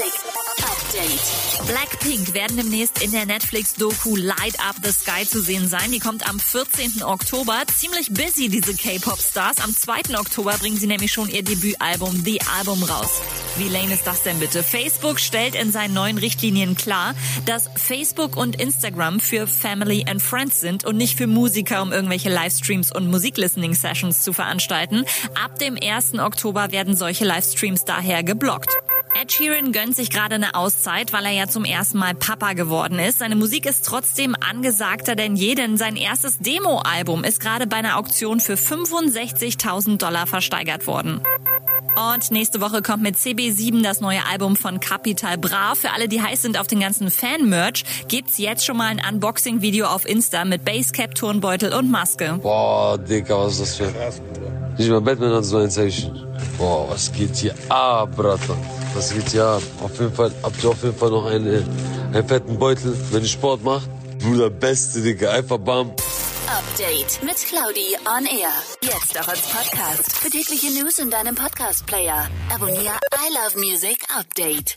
Update. 0.00 1.66
Blackpink 1.66 2.32
werden 2.32 2.56
demnächst 2.56 3.02
in 3.02 3.12
der 3.12 3.26
Netflix-Doku 3.26 4.16
Light 4.16 4.58
Up 4.58 4.76
the 4.82 4.92
Sky 4.92 5.26
zu 5.28 5.42
sehen 5.42 5.68
sein. 5.68 5.92
Die 5.92 5.98
kommt 5.98 6.26
am 6.26 6.40
14. 6.40 7.02
Oktober. 7.02 7.64
Ziemlich 7.76 8.08
busy, 8.08 8.48
diese 8.48 8.74
K-Pop-Stars. 8.74 9.58
Am 9.58 9.74
2. 9.74 10.18
Oktober 10.18 10.56
bringen 10.58 10.78
sie 10.78 10.86
nämlich 10.86 11.12
schon 11.12 11.28
ihr 11.28 11.44
Debütalbum 11.44 12.22
The 12.24 12.40
Album 12.58 12.82
raus. 12.82 13.20
Wie 13.58 13.68
lame 13.68 13.92
ist 13.92 14.06
das 14.06 14.22
denn 14.22 14.38
bitte? 14.38 14.62
Facebook 14.62 15.20
stellt 15.20 15.54
in 15.54 15.70
seinen 15.70 15.92
neuen 15.92 16.16
Richtlinien 16.16 16.76
klar, 16.76 17.14
dass 17.44 17.68
Facebook 17.76 18.38
und 18.38 18.58
Instagram 18.58 19.20
für 19.20 19.46
Family 19.46 20.06
and 20.08 20.22
Friends 20.22 20.60
sind 20.60 20.86
und 20.86 20.96
nicht 20.96 21.18
für 21.18 21.26
Musiker, 21.26 21.82
um 21.82 21.92
irgendwelche 21.92 22.30
Livestreams 22.30 22.90
und 22.90 23.10
Musiklistening-Sessions 23.10 24.22
zu 24.22 24.32
veranstalten. 24.32 25.04
Ab 25.34 25.58
dem 25.58 25.76
1. 25.76 26.18
Oktober 26.20 26.72
werden 26.72 26.96
solche 26.96 27.26
Livestreams 27.26 27.84
daher 27.84 28.22
geblockt. 28.22 28.70
Ed 29.30 29.34
Sheeran 29.34 29.70
gönnt 29.70 29.94
sich 29.94 30.10
gerade 30.10 30.34
eine 30.34 30.56
Auszeit, 30.56 31.12
weil 31.12 31.24
er 31.24 31.30
ja 31.30 31.46
zum 31.46 31.64
ersten 31.64 31.98
Mal 31.98 32.16
Papa 32.16 32.54
geworden 32.54 32.98
ist. 32.98 33.20
Seine 33.20 33.36
Musik 33.36 33.64
ist 33.64 33.84
trotzdem 33.84 34.34
angesagter 34.34 35.14
denn 35.14 35.36
je, 35.36 35.54
denn 35.54 35.76
sein 35.76 35.94
erstes 35.94 36.38
Demo-Album 36.38 37.22
ist 37.22 37.38
gerade 37.38 37.68
bei 37.68 37.76
einer 37.76 37.96
Auktion 37.96 38.40
für 38.40 38.54
65.000 38.54 39.98
Dollar 39.98 40.26
versteigert 40.26 40.88
worden. 40.88 41.20
Und 42.12 42.32
nächste 42.32 42.60
Woche 42.60 42.82
kommt 42.82 43.04
mit 43.04 43.16
CB7 43.16 43.84
das 43.84 44.00
neue 44.00 44.26
Album 44.28 44.56
von 44.56 44.80
Capital 44.80 45.38
Bra. 45.38 45.76
Für 45.76 45.92
alle, 45.92 46.08
die 46.08 46.20
heiß 46.20 46.42
sind 46.42 46.58
auf 46.58 46.66
den 46.66 46.80
ganzen 46.80 47.08
Fan-Merch, 47.08 47.84
gibt's 48.08 48.38
jetzt 48.38 48.64
schon 48.66 48.78
mal 48.78 48.88
ein 48.88 49.00
Unboxing-Video 49.14 49.86
auf 49.86 50.08
Insta 50.08 50.44
mit 50.44 50.64
Basecap, 50.64 51.14
Turnbeutel 51.14 51.72
und 51.72 51.88
Maske. 51.88 52.40
Boah, 52.42 52.98
Digga, 52.98 53.38
was 53.38 53.60
ist 53.60 53.60
das 53.60 53.76
für... 53.76 53.92
Nicht 54.76 54.90
mal 54.90 55.00
Batman 55.00 55.34
hat 55.34 55.44
so 55.44 55.58
ein 55.58 55.70
Zeichen. 55.70 56.26
Boah, 56.58 56.90
was 56.90 57.12
geht 57.12 57.36
hier 57.36 57.54
ab, 57.68 58.16
Bratan? 58.16 58.56
Was 58.94 59.12
geht 59.12 59.38
ab? 59.38 59.62
Auf 59.82 59.98
jeden 59.98 60.12
Fall, 60.12 60.32
habt 60.42 60.62
ihr 60.62 60.70
auf 60.70 60.82
jeden 60.82 60.96
Fall 60.96 61.10
noch 61.10 61.26
einen, 61.26 61.64
einen 62.12 62.28
fetten 62.28 62.58
Beutel, 62.58 62.96
wenn 63.10 63.22
ihr 63.22 63.28
Sport 63.28 63.62
macht? 63.62 63.88
Bruder, 64.18 64.50
beste, 64.50 65.00
Digga, 65.00 65.30
einfach 65.30 65.58
bam. 65.58 65.92
Update 66.48 67.22
mit 67.22 67.36
Claudi 67.36 67.96
on 68.04 68.26
Air. 68.26 68.52
Jetzt 68.82 69.18
auch 69.20 69.28
als 69.28 69.42
Podcast. 69.42 70.12
Für 70.16 70.30
tägliche 70.30 70.70
News 70.72 70.98
in 70.98 71.10
deinem 71.10 71.34
Podcast-Player. 71.36 72.28
Abonniere 72.52 72.98
I 73.14 73.32
Love 73.32 73.58
Music 73.64 74.04
Update. 74.18 74.74